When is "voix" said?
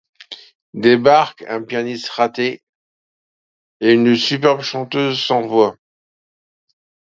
5.45-5.77